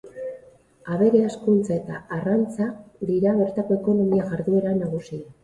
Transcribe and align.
Abere-hazkuntza 0.95 1.73
eta 1.75 1.99
arrantza 2.17 2.71
dira 3.11 3.35
bertako 3.43 3.79
ekonomia-jarduera 3.83 4.75
nagusiak. 4.81 5.31